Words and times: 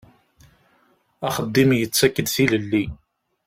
Axeddim 1.27 1.71
yettak-d 1.79 2.27
tilelli. 2.35 2.85